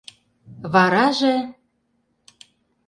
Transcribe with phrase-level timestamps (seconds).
[0.73, 1.37] Вараже...